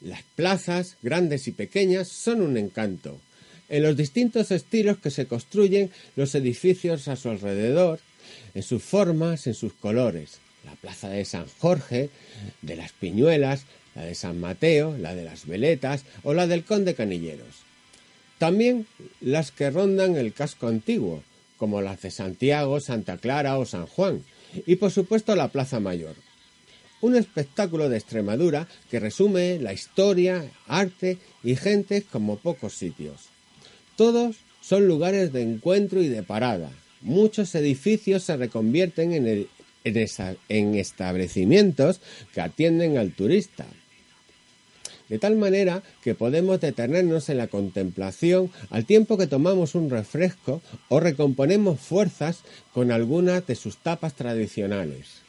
Las 0.00 0.22
plazas, 0.34 0.96
grandes 1.02 1.48
y 1.48 1.52
pequeñas, 1.52 2.08
son 2.08 2.42
un 2.42 2.56
encanto. 2.56 3.18
En 3.68 3.82
los 3.82 3.96
distintos 3.96 4.50
estilos 4.50 4.98
que 4.98 5.10
se 5.10 5.26
construyen 5.26 5.90
los 6.14 6.34
edificios 6.34 7.08
a 7.08 7.16
su 7.16 7.30
alrededor, 7.30 8.00
en 8.54 8.62
sus 8.62 8.82
formas, 8.82 9.46
en 9.46 9.54
sus 9.54 9.72
colores. 9.72 10.38
La 10.64 10.74
plaza 10.74 11.08
de 11.08 11.24
San 11.24 11.46
Jorge, 11.58 12.10
de 12.62 12.76
las 12.76 12.92
Piñuelas, 12.92 13.64
la 13.94 14.04
de 14.04 14.14
San 14.14 14.38
Mateo, 14.38 14.96
la 14.98 15.14
de 15.14 15.24
las 15.24 15.46
Veletas 15.46 16.04
o 16.22 16.34
la 16.34 16.46
del 16.46 16.64
Conde 16.64 16.94
Canilleros. 16.94 17.64
También 18.38 18.86
las 19.20 19.50
que 19.50 19.70
rondan 19.70 20.16
el 20.16 20.32
casco 20.32 20.68
antiguo, 20.68 21.22
como 21.56 21.80
las 21.80 22.02
de 22.02 22.10
Santiago, 22.10 22.80
Santa 22.80 23.16
Clara 23.18 23.58
o 23.58 23.64
San 23.64 23.86
Juan, 23.86 24.22
y 24.66 24.76
por 24.76 24.90
supuesto 24.90 25.34
la 25.36 25.48
Plaza 25.48 25.80
Mayor. 25.80 26.14
Un 27.00 27.14
espectáculo 27.14 27.88
de 27.88 27.98
Extremadura 27.98 28.68
que 28.90 29.00
resume 29.00 29.58
la 29.58 29.72
historia, 29.72 30.50
arte 30.66 31.18
y 31.42 31.56
gente 31.56 32.02
como 32.02 32.38
pocos 32.38 32.74
sitios. 32.74 33.28
Todos 33.96 34.36
son 34.60 34.88
lugares 34.88 35.32
de 35.32 35.42
encuentro 35.42 36.02
y 36.02 36.08
de 36.08 36.22
parada. 36.22 36.70
Muchos 37.02 37.54
edificios 37.54 38.24
se 38.24 38.36
reconvierten 38.36 39.12
en, 39.12 39.46
en 39.84 40.74
establecimientos 40.74 42.00
que 42.34 42.40
atienden 42.40 42.98
al 42.98 43.12
turista. 43.12 43.66
De 45.08 45.18
tal 45.18 45.36
manera 45.36 45.82
que 46.02 46.14
podemos 46.14 46.60
detenernos 46.60 47.28
en 47.28 47.38
la 47.38 47.46
contemplación 47.46 48.50
al 48.70 48.84
tiempo 48.84 49.16
que 49.16 49.28
tomamos 49.28 49.74
un 49.74 49.88
refresco 49.88 50.62
o 50.88 50.98
recomponemos 50.98 51.80
fuerzas 51.80 52.40
con 52.72 52.90
algunas 52.90 53.46
de 53.46 53.54
sus 53.54 53.76
tapas 53.76 54.14
tradicionales. 54.14 55.22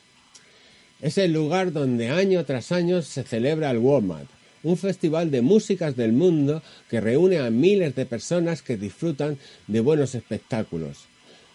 Es 1.00 1.20
el 1.20 1.32
lugar 1.32 1.72
donde 1.72 2.10
año 2.10 2.44
tras 2.46 2.72
año 2.72 3.04
se 3.04 3.24
celebra 3.24 3.70
el 3.70 3.78
WOMAD, 3.78 4.26
un 4.64 4.78
festival 4.78 5.30
de 5.30 5.42
músicas 5.42 5.96
del 5.96 6.12
mundo 6.12 6.64
que 6.90 7.00
reúne 7.00 7.38
a 7.38 7.52
miles 7.52 7.96
de 7.96 8.08
personas 8.08 8.64
que 8.64 8.78
disfrutan 8.78 9.38
de 9.68 9.80
buenos 9.80 10.16
espectáculos. 10.16 11.06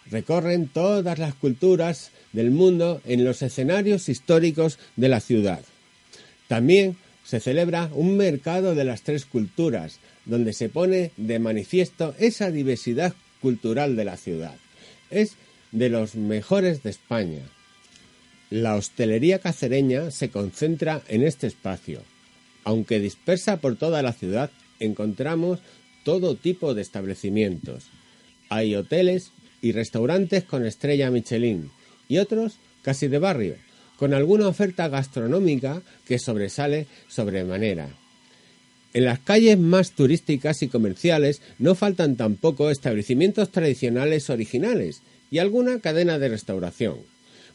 Recorren 0.09 0.67
todas 0.67 1.19
las 1.19 1.33
culturas 1.35 2.11
del 2.31 2.51
mundo 2.51 3.01
en 3.05 3.25
los 3.25 3.41
escenarios 3.41 4.07
históricos 4.07 4.79
de 4.95 5.09
la 5.09 5.19
ciudad. 5.19 5.61
También 6.47 6.97
se 7.23 7.39
celebra 7.39 7.89
un 7.93 8.17
mercado 8.17 8.75
de 8.75 8.83
las 8.83 9.01
tres 9.01 9.25
culturas, 9.25 9.99
donde 10.25 10.53
se 10.53 10.69
pone 10.69 11.11
de 11.17 11.39
manifiesto 11.39 12.13
esa 12.19 12.51
diversidad 12.51 13.13
cultural 13.41 13.95
de 13.95 14.05
la 14.05 14.17
ciudad. 14.17 14.55
Es 15.09 15.35
de 15.71 15.89
los 15.89 16.15
mejores 16.15 16.83
de 16.83 16.89
España. 16.89 17.41
La 18.49 18.75
hostelería 18.75 19.39
cacereña 19.39 20.11
se 20.11 20.29
concentra 20.29 21.01
en 21.07 21.23
este 21.23 21.47
espacio. 21.47 22.01
Aunque 22.63 22.99
dispersa 22.99 23.57
por 23.57 23.75
toda 23.75 24.01
la 24.01 24.13
ciudad, 24.13 24.51
encontramos 24.79 25.59
todo 26.03 26.35
tipo 26.35 26.73
de 26.73 26.81
establecimientos. 26.81 27.85
Hay 28.49 28.75
hoteles 28.75 29.31
y 29.61 29.71
restaurantes 29.71 30.43
con 30.43 30.65
estrella 30.65 31.09
Michelin 31.09 31.71
y 32.07 32.17
otros 32.17 32.57
casi 32.83 33.07
de 33.07 33.17
barrio, 33.17 33.55
con 33.97 34.13
alguna 34.13 34.47
oferta 34.47 34.87
gastronómica 34.87 35.81
que 36.05 36.19
sobresale 36.19 36.87
sobremanera. 37.07 37.89
En 38.93 39.05
las 39.05 39.19
calles 39.19 39.57
más 39.57 39.91
turísticas 39.91 40.61
y 40.61 40.67
comerciales 40.67 41.41
no 41.57 41.73
faltan 41.73 42.15
tampoco 42.15 42.69
establecimientos 42.69 43.49
tradicionales 43.49 44.29
originales 44.29 45.01
y 45.31 45.39
alguna 45.39 45.79
cadena 45.79 46.19
de 46.19 46.29
restauración. 46.29 46.97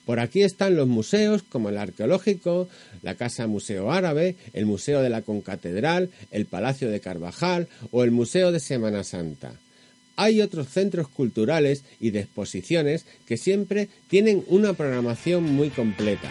Por 0.05 0.21
aquí 0.21 0.43
están 0.43 0.75
los 0.75 0.89
museos 0.89 1.43
como 1.43 1.69
el 1.69 1.77
arqueológico, 1.77 2.69
la 3.03 3.15
Casa 3.15 3.47
Museo 3.47 3.93
Árabe, 3.93 4.37
el 4.55 4.65
Museo 4.67 5.03
de 5.03 5.11
la 5.11 5.23
Concatedral, 5.23 6.11
el 6.31 6.47
Palacio 6.47 6.91
de 6.91 7.01
Carvajal 7.01 7.69
o 7.91 8.03
el 8.03 8.11
Museo 8.11 8.51
de 8.51 8.59
Semana 8.59 9.05
Santa. 9.05 9.53
Hay 10.21 10.41
otros 10.41 10.69
centros 10.69 11.07
culturales 11.07 11.85
y 12.01 12.11
de 12.11 12.19
exposiciones 12.19 13.07
que 13.25 13.37
siempre 13.37 13.89
tienen 14.09 14.45
una 14.49 14.73
programación 14.73 15.45
muy 15.45 15.71
completa. 15.71 16.29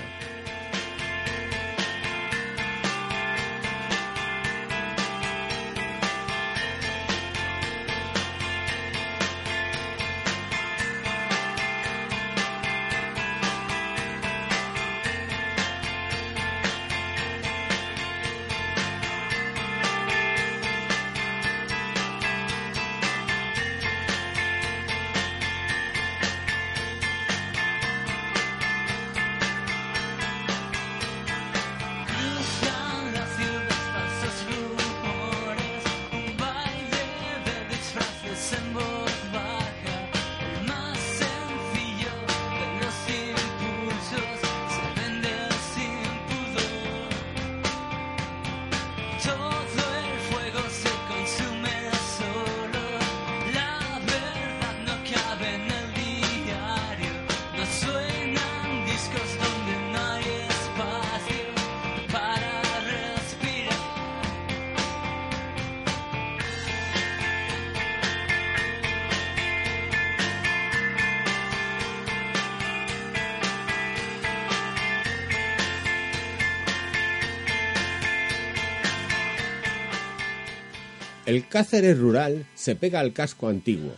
El 81.28 81.46
Cáceres 81.46 81.98
rural 81.98 82.46
se 82.56 82.78
pega 82.78 83.02
al 83.02 83.12
casco 83.12 83.50
antiguo. 83.50 83.92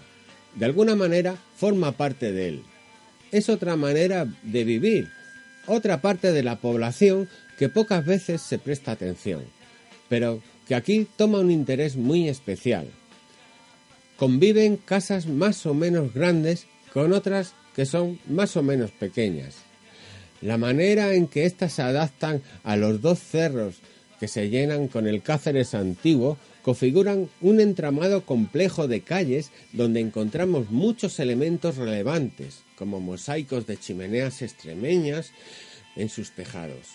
De 0.55 0.65
alguna 0.65 0.95
manera 0.95 1.35
forma 1.55 1.91
parte 1.91 2.31
de 2.31 2.47
él. 2.47 2.63
Es 3.31 3.49
otra 3.49 3.75
manera 3.75 4.25
de 4.41 4.63
vivir, 4.63 5.09
otra 5.67 6.01
parte 6.01 6.31
de 6.31 6.41
la 6.41 6.59
población 6.59 7.29
que 7.59 7.69
pocas 7.69 8.03
veces 8.03 8.41
se 8.41 8.57
presta 8.57 8.93
atención, 8.93 9.43
pero 10.09 10.41
que 10.67 10.73
aquí 10.73 11.07
toma 11.17 11.37
un 11.37 11.51
interés 11.51 11.97
muy 11.97 12.27
especial. 12.27 12.87
Conviven 14.17 14.77
casas 14.77 15.27
más 15.27 15.67
o 15.67 15.75
menos 15.75 16.11
grandes 16.15 16.65
con 16.91 17.13
otras 17.13 17.53
que 17.75 17.85
son 17.85 18.19
más 18.27 18.57
o 18.57 18.63
menos 18.63 18.89
pequeñas. 18.89 19.57
La 20.41 20.57
manera 20.57 21.13
en 21.13 21.27
que 21.27 21.45
éstas 21.45 21.73
se 21.73 21.83
adaptan 21.83 22.41
a 22.63 22.75
los 22.75 23.01
dos 23.01 23.19
cerros 23.19 23.75
que 24.19 24.27
se 24.27 24.49
llenan 24.49 24.87
con 24.87 25.05
el 25.05 25.21
Cáceres 25.21 25.75
antiguo 25.75 26.39
configuran 26.69 27.27
un 27.41 27.59
entramado 27.59 28.27
complejo 28.27 28.87
de 28.87 29.01
calles 29.01 29.49
donde 29.73 30.01
encontramos 30.01 30.69
muchos 30.69 31.19
elementos 31.19 31.77
relevantes, 31.77 32.59
como 32.75 32.99
mosaicos 32.99 33.65
de 33.65 33.75
chimeneas 33.75 34.43
extremeñas 34.43 35.31
en 35.95 36.09
sus 36.09 36.29
tejados. 36.29 36.89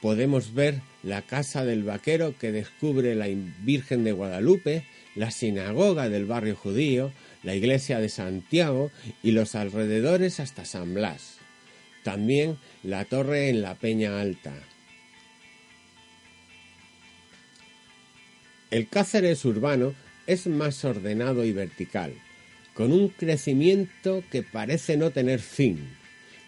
Podemos 0.00 0.54
ver 0.54 0.80
la 1.02 1.22
casa 1.22 1.64
del 1.64 1.82
vaquero 1.82 2.38
que 2.38 2.52
descubre 2.52 3.16
la 3.16 3.26
Virgen 3.64 4.04
de 4.04 4.12
Guadalupe, 4.12 4.84
la 5.16 5.32
sinagoga 5.32 6.08
del 6.08 6.26
barrio 6.26 6.54
judío, 6.54 7.10
la 7.42 7.56
iglesia 7.56 7.98
de 7.98 8.08
Santiago 8.08 8.92
y 9.24 9.32
los 9.32 9.56
alrededores 9.56 10.38
hasta 10.38 10.64
San 10.64 10.94
Blas. 10.94 11.38
También 12.04 12.58
la 12.84 13.04
torre 13.06 13.48
en 13.48 13.60
la 13.60 13.74
Peña 13.74 14.20
Alta. 14.20 14.54
El 18.70 18.86
Cáceres 18.86 19.44
urbano 19.46 19.94
es 20.26 20.46
más 20.46 20.84
ordenado 20.84 21.44
y 21.44 21.52
vertical, 21.52 22.12
con 22.74 22.92
un 22.92 23.08
crecimiento 23.08 24.22
que 24.30 24.42
parece 24.42 24.98
no 24.98 25.10
tener 25.10 25.40
fin. 25.40 25.96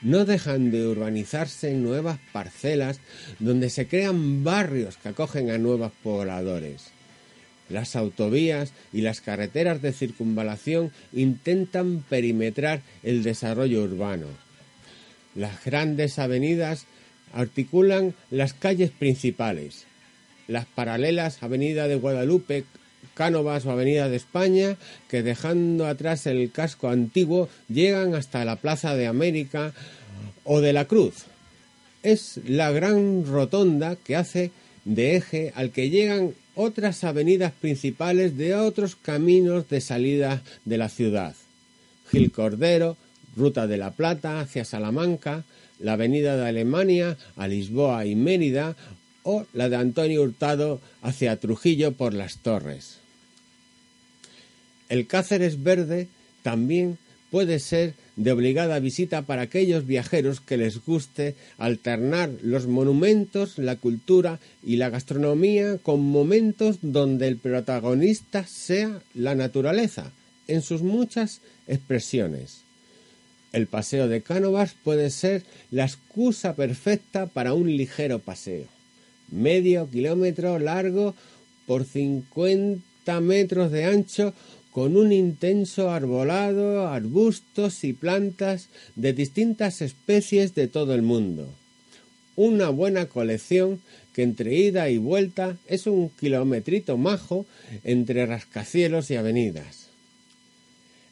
No 0.03 0.27
dejan 0.27 0.71
de 0.71 0.87
urbanizarse 0.87 1.73
nuevas 1.73 2.19
parcelas 2.33 3.01
donde 3.39 3.71
se 3.71 3.87
crean 3.87 4.45
barrios 4.45 4.99
que 4.99 5.11
acogen 5.11 5.51
a 5.51 5.57
nuevos 5.57 5.93
pobladores. 6.03 6.89
Las 7.71 7.97
autovías 7.97 8.73
y 8.93 9.01
las 9.01 9.23
carreteras 9.23 9.81
de 9.81 9.93
circunvalación 9.93 10.93
intentan 11.13 12.05
perimetrar 12.09 12.83
el 13.03 13.23
desarrollo 13.23 13.83
urbano. 13.83 14.27
Las 15.35 15.65
grandes 15.65 16.19
avenidas 16.19 16.87
articulan 17.33 18.15
las 18.31 18.53
calles 18.53 18.91
principales. 18.91 19.87
Las 20.51 20.67
paralelas 20.67 21.43
Avenida 21.43 21.87
de 21.87 21.95
Guadalupe, 21.95 22.65
Cánovas 23.15 23.65
o 23.67 23.71
Avenida 23.71 24.09
de 24.09 24.17
España, 24.17 24.77
que 25.09 25.23
dejando 25.23 25.87
atrás 25.87 26.27
el 26.27 26.51
casco 26.51 26.89
antiguo 26.89 27.49
llegan 27.69 28.15
hasta 28.15 28.45
la 28.45 28.57
Plaza 28.57 28.97
de 28.97 29.07
América 29.07 29.73
o 30.43 30.61
de 30.61 30.73
la 30.73 30.87
Cruz. 30.87 31.27
Es 32.03 32.41
la 32.47 32.73
gran 32.73 33.25
rotonda 33.27 33.95
que 33.95 34.17
hace 34.17 34.51
de 34.85 35.17
eje 35.17 35.53
al 35.55 35.71
que 35.71 35.89
llegan 35.89 36.35
otras 36.57 37.05
avenidas 37.05 37.53
principales 37.53 38.37
de 38.37 38.57
otros 38.57 38.97
caminos 38.97 39.69
de 39.69 39.81
salida 39.81 40.43
de 40.65 40.79
la 40.79 40.89
ciudad. 40.89 41.37
Gil 42.11 42.33
Cordero, 42.33 42.97
Ruta 43.37 43.69
de 43.69 43.77
la 43.77 43.93
Plata 43.93 44.41
hacia 44.41 44.65
Salamanca, 44.65 45.45
la 45.79 45.93
Avenida 45.93 46.37
de 46.37 46.49
Alemania 46.49 47.17
a 47.37 47.47
Lisboa 47.47 48.05
y 48.05 48.17
Mérida 48.17 48.77
o 49.23 49.47
la 49.53 49.69
de 49.69 49.77
Antonio 49.77 50.23
Hurtado 50.23 50.81
hacia 51.03 51.39
Trujillo 51.39 51.93
por 51.93 52.15
las 52.15 52.39
Torres. 52.39 52.99
El 54.89 55.07
Cáceres 55.07 55.63
Verde 55.63 56.09
también 56.43 56.99
puede 57.31 57.61
ser 57.61 57.95
de 58.17 58.33
obligada 58.33 58.79
visita 58.81 59.23
para 59.23 59.43
aquellos 59.43 59.87
viajeros 59.87 60.41
que 60.41 60.57
les 60.57 60.85
guste 60.85 61.37
alternar 61.59 62.31
los 62.43 62.67
monumentos, 62.67 63.57
la 63.57 63.77
cultura 63.77 64.41
y 64.63 64.77
la 64.77 64.91
gastronomía 64.91 65.79
con 65.79 66.01
momentos 66.03 66.79
donde 66.83 67.29
el 67.29 67.37
protagonista 67.37 68.45
sea 68.47 69.01
la 69.15 69.35
naturaleza, 69.35 70.13
en 70.49 70.61
sus 70.63 70.83
muchas 70.83 71.41
expresiones. 71.69 72.63
El 73.53 73.67
paseo 73.67 74.09
de 74.09 74.23
Cánovas 74.23 74.75
puede 74.85 75.11
ser 75.11 75.45
la 75.71 75.85
excusa 75.85 76.55
perfecta 76.55 77.27
para 77.27 77.55
un 77.55 77.75
ligero 77.77 78.19
paseo. 78.19 78.80
Medio 79.31 79.89
kilómetro 79.91 80.59
largo 80.59 81.15
por 81.67 81.85
50 81.85 83.21
metros 83.21 83.71
de 83.71 83.85
ancho 83.85 84.35
con 84.73 84.97
un 84.97 85.13
intenso 85.13 85.91
arbolado, 85.91 86.89
arbustos 86.89 87.85
y 87.85 87.93
plantas 87.93 88.69
de 88.95 89.13
distintas 89.13 89.83
especies 89.83 90.55
de 90.55 90.69
todo 90.69 90.95
el 90.95 91.03
mundo. 91.03 91.49
Una 92.37 92.71
buena 92.71 93.07
colección 93.07 93.81
que 94.15 94.23
entre 94.23 94.55
ida 94.55 94.89
y 94.89 94.99
vuelta 94.99 95.57
es 95.67 95.87
un 95.87 96.09
kilometrito 96.11 96.97
majo 96.97 97.47
entre 97.85 98.27
rascacielos 98.27 99.11
y 99.11 99.17
avenidas. 99.17 99.89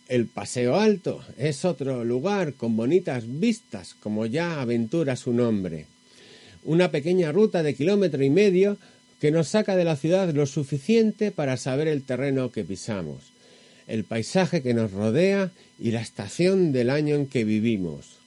El 0.08 0.26
Paseo 0.26 0.76
Alto 0.76 1.22
es 1.36 1.64
otro 1.64 2.02
lugar 2.04 2.54
con 2.54 2.76
bonitas 2.76 3.24
vistas, 3.26 3.94
como 3.94 4.24
ya 4.24 4.60
aventura 4.60 5.16
su 5.16 5.34
nombre. 5.34 5.86
Una 6.68 6.90
pequeña 6.90 7.32
ruta 7.32 7.62
de 7.62 7.74
kilómetro 7.74 8.22
y 8.22 8.28
medio 8.28 8.76
que 9.20 9.30
nos 9.30 9.48
saca 9.48 9.74
de 9.74 9.84
la 9.84 9.96
ciudad 9.96 10.32
lo 10.34 10.44
suficiente 10.44 11.32
para 11.32 11.56
saber 11.56 11.88
el 11.88 12.04
terreno 12.04 12.52
que 12.52 12.62
pisamos 12.62 13.32
el 13.88 14.04
paisaje 14.04 14.62
que 14.62 14.74
nos 14.74 14.92
rodea 14.92 15.50
y 15.80 15.90
la 15.90 16.02
estación 16.02 16.72
del 16.72 16.90
año 16.90 17.16
en 17.16 17.26
que 17.26 17.44
vivimos. 17.44 18.18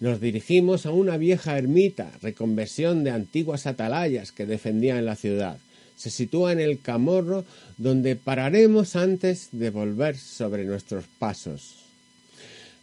Nos 0.00 0.20
dirigimos 0.20 0.86
a 0.86 0.92
una 0.92 1.16
vieja 1.16 1.58
ermita, 1.58 2.10
reconversión 2.22 3.04
de 3.04 3.10
antiguas 3.10 3.66
atalayas 3.66 4.32
que 4.32 4.46
defendían 4.46 5.04
la 5.04 5.16
ciudad. 5.16 5.58
Se 5.96 6.10
sitúa 6.10 6.52
en 6.52 6.60
el 6.60 6.80
Camorro, 6.80 7.44
donde 7.76 8.16
pararemos 8.16 8.96
antes 8.96 9.48
de 9.52 9.70
volver 9.70 10.16
sobre 10.16 10.64
nuestros 10.64 11.04
pasos. 11.18 11.76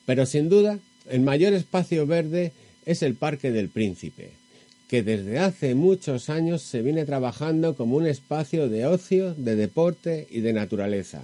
Pero 0.06 0.26
sin 0.26 0.50
duda, 0.50 0.80
el 1.10 1.22
mayor 1.22 1.54
espacio 1.54 2.06
verde 2.06 2.52
es 2.86 3.04
el 3.04 3.16
Parque 3.16 3.52
del 3.52 3.70
Príncipe, 3.70 4.32
que 4.90 5.04
desde 5.04 5.40
hace 5.40 5.74
muchos 5.76 6.30
años 6.30 6.62
se 6.62 6.82
viene 6.82 7.06
trabajando 7.06 7.78
como 7.78 7.96
un 7.96 8.08
espacio 8.08 8.68
de 8.68 8.86
ocio, 8.86 9.34
de 9.36 9.56
deporte 9.56 10.28
y 10.30 10.42
de 10.42 10.52
naturaleza 10.52 11.24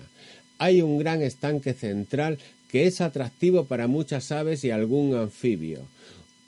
hay 0.57 0.81
un 0.81 0.97
gran 0.97 1.21
estanque 1.21 1.73
central 1.73 2.39
que 2.69 2.87
es 2.87 3.01
atractivo 3.01 3.65
para 3.65 3.87
muchas 3.87 4.31
aves 4.31 4.63
y 4.63 4.71
algún 4.71 5.15
anfibio. 5.15 5.87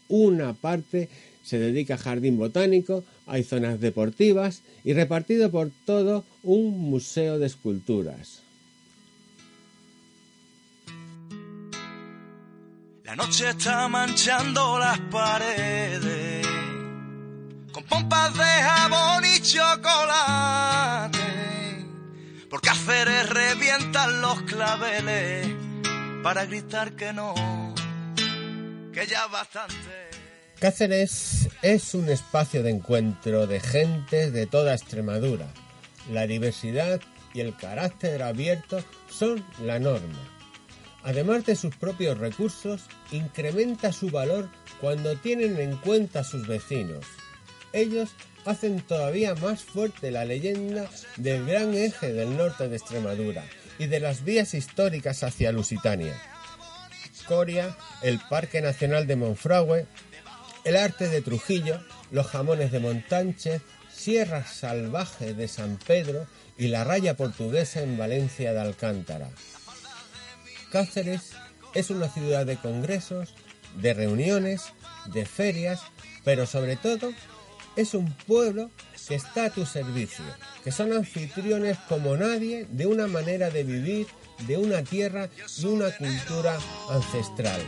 Una 0.10 0.54
parte 0.54 1.10
se 1.44 1.60
dedica 1.60 1.96
a 1.96 1.98
jardín 1.98 2.38
botánico, 2.38 3.04
hay 3.26 3.44
zonas 3.44 3.80
deportivas 3.80 4.62
y 4.84 4.94
repartido 4.94 5.52
por 5.52 5.72
todo 5.86 6.26
un 6.44 6.78
museo 6.80 7.40
de 7.40 7.48
esculturas. 7.48 8.42
La 13.04 13.16
noche 13.16 13.50
está 13.50 13.88
manchando 13.88 14.78
las 14.80 15.00
paredes 15.00 16.57
con 17.78 17.86
pompas 17.86 18.34
de 18.34 18.44
jabón 18.44 19.24
y 19.24 19.40
chocolate 19.40 21.20
por 22.50 22.60
Cáceres 22.60 23.30
revientan 23.30 24.20
los 24.20 24.42
claveles 24.44 25.48
para 26.24 26.46
gritar 26.46 26.94
que 26.94 27.14
no, 27.14 27.36
que 28.92 29.06
ya 29.06 29.28
bastante. 29.28 29.76
Cáceres 30.60 31.50
es 31.62 31.94
un 31.94 32.10
espacio 32.10 32.64
de 32.64 32.72
encuentro 32.72 33.46
de 33.46 33.60
gente 33.60 34.32
de 34.32 34.48
toda 34.48 34.74
Extremadura. 34.74 35.46
La 36.12 36.26
diversidad 36.26 37.00
y 37.36 37.42
el 37.42 37.56
carácter 37.56 38.24
abierto 38.24 38.84
son 39.08 39.46
la 39.62 39.78
norma. 39.78 40.18
Además 41.04 41.46
de 41.46 41.56
sus 41.56 41.76
propios 41.76 42.18
recursos, 42.18 42.82
incrementa 43.12 43.94
su 43.94 44.10
valor 44.10 44.50
cuando 44.82 45.16
tienen 45.18 45.60
en 45.60 45.78
cuenta 45.78 46.22
a 46.22 46.24
sus 46.24 46.48
vecinos. 46.48 47.06
Ellos 47.74 48.10
hacen 48.46 48.82
todavía 48.82 49.36
más 49.36 49.64
fuerte 49.64 50.12
la 50.12 50.26
leyenda 50.26 50.90
del 51.18 51.46
gran 51.46 51.74
eje 51.74 52.14
del 52.14 52.38
norte 52.38 52.70
de 52.70 52.78
Extremadura 52.78 53.44
y 53.78 53.88
de 53.88 54.00
las 54.00 54.24
vías 54.24 54.54
históricas 54.54 55.24
hacia 55.24 55.52
Lusitania. 55.52 56.20
Coria, 57.28 57.76
el 58.02 58.20
Parque 58.30 58.62
Nacional 58.62 59.06
de 59.06 59.18
Monfragüe, 59.18 59.86
el 60.64 60.78
arte 60.78 61.10
de 61.10 61.22
Trujillo, 61.22 61.84
los 62.10 62.28
jamones 62.28 62.72
de 62.72 62.80
Montánchez, 62.80 63.62
Sierra 63.92 64.46
Salvaje 64.46 65.34
de 65.34 65.48
San 65.48 65.78
Pedro 65.78 66.26
y 66.58 66.68
la 66.70 66.84
raya 66.84 67.18
portuguesa 67.18 67.82
en 67.82 67.98
Valencia 67.98 68.54
de 68.54 68.60
Alcántara. 68.60 69.30
Cáceres 70.72 71.34
es 71.74 71.90
una 71.90 72.08
ciudad 72.08 72.46
de 72.46 72.58
congresos, 72.58 73.34
de 73.76 73.94
reuniones, 73.94 74.64
de 75.14 75.26
ferias, 75.26 75.82
pero 76.24 76.46
sobre 76.46 76.78
todo 76.78 77.12
es 77.78 77.94
un 77.94 78.12
pueblo 78.28 78.70
que 79.08 79.16
está 79.16 79.46
a 79.46 79.50
tu 79.50 79.66
servicio, 79.66 80.26
que 80.64 80.72
son 80.72 80.92
anfitriones 80.92 81.78
como 81.88 82.18
nadie 82.18 82.68
de 82.70 82.88
una 82.88 83.08
manera 83.08 83.50
de 83.50 83.64
vivir, 83.64 84.08
de 84.48 84.58
una 84.58 84.84
tierra 84.84 85.30
y 85.58 85.66
una 85.66 85.92
cultura 85.96 86.58
ancestral. 86.90 87.62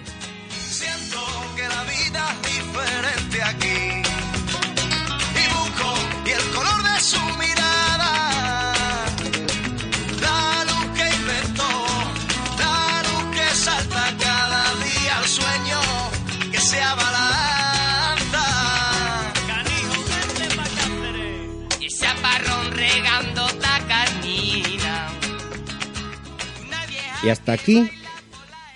Y 27.24 27.30
hasta 27.30 27.54
aquí 27.54 27.90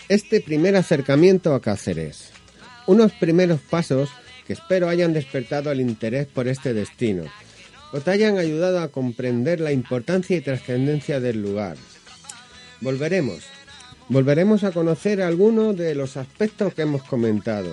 este 0.10 0.42
primer 0.42 0.76
acercamiento 0.76 1.56
a 1.56 1.62
Cáceres. 1.62 2.32
Unos 2.88 3.14
primeros 3.14 3.62
pasos 3.62 4.10
que 4.46 4.54
espero 4.54 4.90
hayan 4.90 5.14
despertado 5.14 5.72
el 5.72 5.80
interés 5.80 6.28
por 6.28 6.48
este 6.48 6.74
destino 6.74 7.24
o 7.94 8.02
te 8.02 8.10
hayan 8.10 8.40
ayudado 8.40 8.82
a 8.82 8.88
comprender 8.88 9.60
la 9.60 9.72
importancia 9.72 10.36
y 10.36 10.42
trascendencia 10.42 11.20
del 11.20 11.42
lugar. 11.42 11.78
Volveremos. 12.82 13.44
Volveremos 14.10 14.64
a 14.64 14.72
conocer 14.72 15.22
algunos 15.22 15.78
de 15.78 15.94
los 15.96 16.18
aspectos 16.18 16.74
que 16.74 16.82
hemos 16.82 17.04
comentado. 17.04 17.70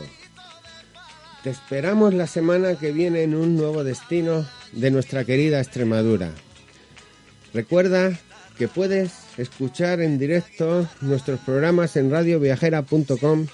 Te 1.43 1.51
esperamos 1.51 2.13
la 2.13 2.27
semana 2.27 2.79
que 2.79 2.93
viene 2.93 3.23
en 3.23 3.35
un 3.35 3.57
nuevo 3.57 3.83
destino 3.83 4.47
de 4.73 4.91
nuestra 4.91 5.25
querida 5.25 5.59
Extremadura. 5.59 6.33
Recuerda 7.55 8.13
que 8.59 8.69
puedes 8.69 9.11
escuchar 9.37 10.01
en 10.01 10.19
directo 10.19 10.89
nuestros 11.01 11.41
programas 11.41 11.97
en 11.97 12.11
radioviajera.com 12.11 13.47